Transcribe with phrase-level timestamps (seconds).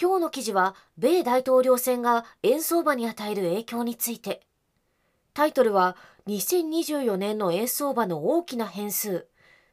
[0.00, 4.42] 今日の記事は米大統領選が円相場に与える影響について
[5.34, 5.96] タイトルは
[6.26, 9.26] 2024年の円相場の大きな変数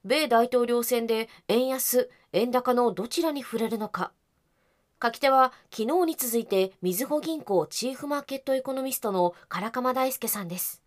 [0.06, 4.12] 米大統領選で円安、円高のどちらに触れるのか。
[5.02, 10.82] 書き手は昨日に続いてみずほ銀行チーフマーケットエコノミストの唐鎌大輔さんです。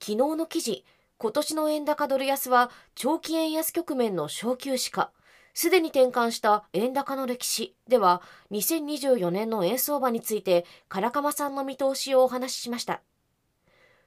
[0.00, 0.84] 昨日の記事、
[1.18, 5.12] 今年の円高ドル安は長期円安局面の小休止か、
[5.56, 8.20] すでに転換した円高の歴史では
[8.50, 13.00] 2024年の円相場について唐鎌さんの見通しをお話ししました。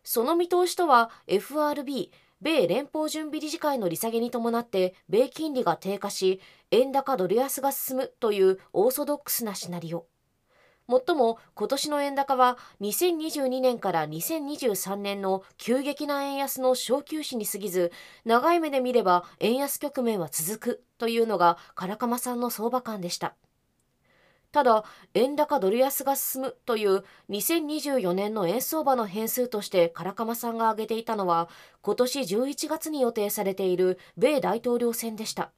[0.03, 10.05] その見通しとは FRB 米連邦準備理事会の利下げに伴って米金利が低下し円高ドル安が進むというオーソドックスなシナリオ
[10.89, 17.91] もっとも今年の円高は2022年から2023年の急激な円安の小休止に過ぎず
[18.25, 23.35] 長い目で見れば円安局面は続くというのが唐鎌さんの相場感でした。
[24.51, 31.49] ただ、円高ドル安が進むという2024年の円相場の変数として唐鎌さんが挙げていたのは、
[31.83, 35.51] 今年11月に予定されている米大統領選でした。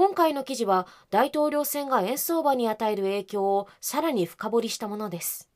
[0.00, 5.50] 今回の記事は大統領選が円相場に与える影響をさらに深掘りしたものです。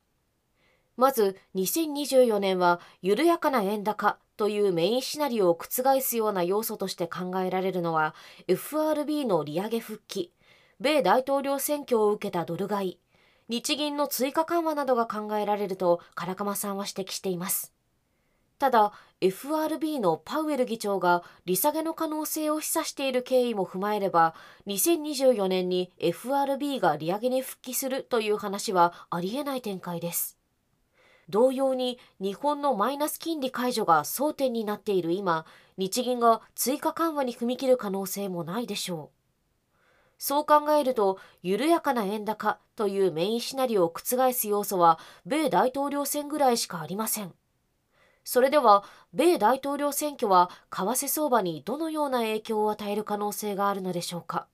[0.99, 8.15] まず2024年は緩やかな円高というメインシナリオを覆すような要素として考えられるのは
[8.47, 10.31] FRB の利上げ復帰、
[10.79, 12.99] 米大統領選挙を受けたドル買い、
[13.49, 17.73] 日銀の追加緩和などが考えられると唐鎌さんは指摘しています。
[18.59, 18.93] ただ、
[19.25, 24.35] FRB のパウエル議長が利下げの可能性を示唆している経緯も踏まえれば、
[24.67, 30.37] 2024年に FRB が利上げに復帰するという話はありえない展開です。
[31.31, 35.47] 同様に日本のマイナス金利解除が争点になっている今、
[35.79, 39.17] 日銀が追加緩和に踏み切る可能性もないでしょう。
[40.19, 47.33] そう考えると、緩やかな円高というメインシナリオを覆す要素は、米大統領選ぐらいしかありません。
[48.25, 54.47] それでは、米大統領選挙は為替相場にどのような影響を与える可能性があるのでしょうか？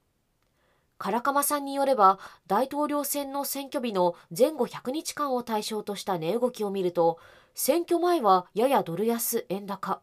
[0.99, 7.19] 唐鎌さんによれば、大統領選の選挙日の前後100日間を対象とした値動きを見ると、
[7.55, 10.03] 選挙前はややドル安円高、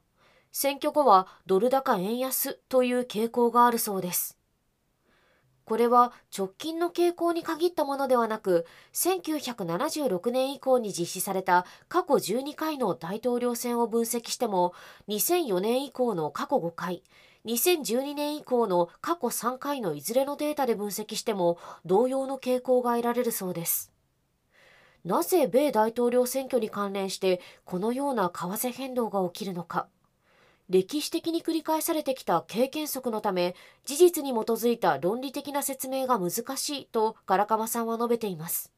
[0.51, 4.37] 選挙後はドル高円安という傾向があるそうです。
[5.67, 14.73] これは直近の傾向に限ったものではなく、1976年以降に実施された過去12回の大統領選を分析しても、
[15.09, 17.03] 2004年以降の過去5回、
[17.43, 23.91] 2012年以降の過去3回のいずれのデータで分析しても同様の傾向が得られるそうです。
[25.03, 29.89] なぜ米大統領選挙に関連してこのような為替変動が起きるのか。
[30.69, 33.55] 歴史的に繰り返されてきた経験則のため、
[33.85, 38.73] 事実に基づいた論理的な説明が難しいと唐川さんは述べています。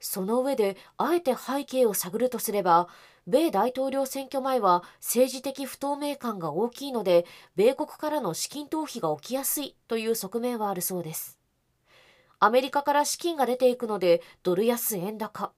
[0.00, 2.88] その上で、あえて背景を探るとすれば、
[3.26, 11.38] 米大統領選挙前は政治的不透明感が大きいので、米国からの資金逃避が起きやすいという側面はあるそうです。
[12.38, 15.52] アメリカから資金が出ていくので、ドル安円高。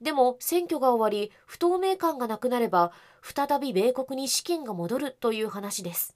[0.00, 2.92] でも選挙が終わり不透明感がなくなれば
[3.22, 6.14] 再び米国に資金が戻るという話です。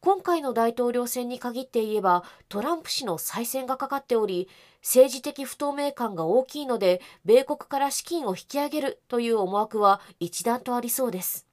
[0.00, 4.48] 今回の大統領選に限って言えばトランプ氏の再選がかかっており
[4.80, 11.45] 政治的不透明感が大きいので米国から資金を引き上げるという思惑は一段とありそうです。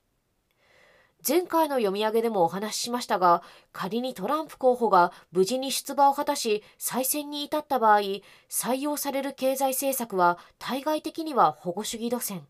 [1.26, 8.00] 前回の読み上げでもお話ししましたが、仮にトランプ候補が無事に出馬を果たし、再選に至った場合、
[8.50, 12.46] 採用される経済政策は対外的には保護主義路線、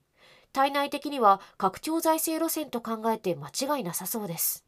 [0.53, 4.65] 対内的には拡張財政路線と考えて間違いなさそうです。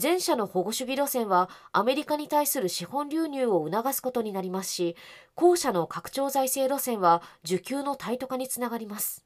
[0.00, 4.96] 前者の保護主義路線はアメリカに対する資本流入を促すことになりますし、
[5.36, 9.24] 後者の拡張財政路線は需給のタイト化につながります。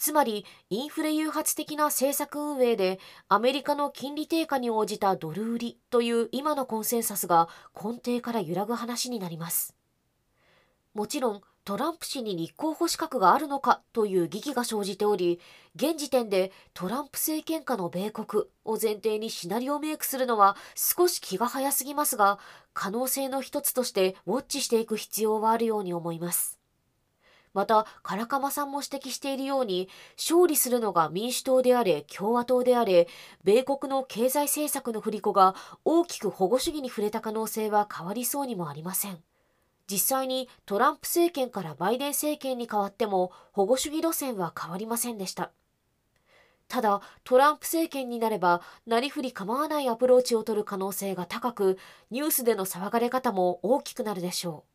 [0.00, 2.98] つまり、インフレ誘発的な政策運営で、
[3.28, 9.76] アメリカの金利低下に応じたドル売りという今のコンセンサスが根底から揺らぐ話になります。
[10.94, 15.38] もちろんトランプ氏に立候補資格があるのかという疑義が生じており、
[15.76, 22.38] 現時点でトランプ政権下の米国を前提にシナリオメイクするのは少し気が早すぎますが、
[22.72, 26.59] 可能性の一つとしてウォッチしていく必要はあるように思います。
[27.52, 33.08] また、唐鎌さんも指摘しているように、勝利するのが民主党であれ、共和党であれ、
[33.42, 35.54] 米国の経済政策の振り子が
[35.84, 39.22] 大きく保護主義に触れた可能性は変わりそうにもありません。
[39.90, 45.50] 実際にトランプ政権からバイデン政権に変わっても保護主義路線は変わりませんでした。
[46.68, 51.78] ただ、トランプ政権になれば、なりふり構わないアプローチを取る可能性が高く、
[52.12, 54.69] ニュースでの騒がれ方も大きくなるでしょう。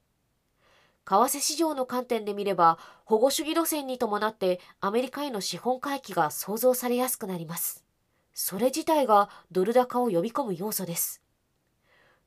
[1.06, 7.86] 為替市場の観点で見れば、保護主義路線に伴ってアメリカへの資本回帰が想像されやすくなります。
[8.34, 11.22] それ自体がドル高を呼び込む要素です。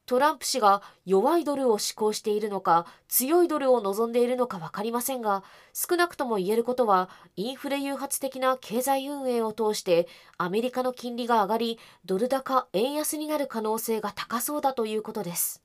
[0.09, 10.09] トランプ氏が弱いドルを施行しているのか強いドルを望んでいるのか分かりませんが少なくとも言えることはインフレ誘発的な経済運営を通して
[10.39, 15.63] アメリカの金利が上がりドル高円安になる可能性が高そうだということです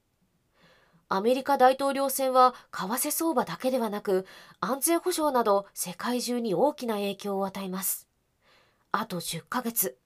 [1.15, 4.25] アメリカ大統領選は為替相場だけではなく
[4.60, 8.07] 安全保障など世界中に大きな影響を与えます
[8.92, 9.98] あと10ヶ月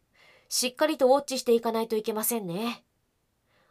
[0.49, 2.83] しっかりとウォッチしていかないといけませんね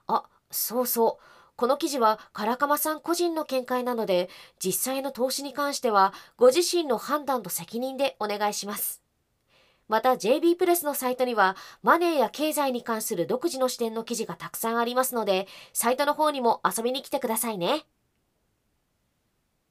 [0.07, 1.25] あそうそう。
[1.57, 4.29] この記事は唐鎌さん個人の見解なので、
[4.63, 9.06] 実際の投資に関してはご自身の判断と責任でお願いします。
[9.89, 17.87] また JB プレスのサイトにはマネーや経済に関する独自の視点の記事がたくさんありますので、サイトの方にも遊びに来てくださいね。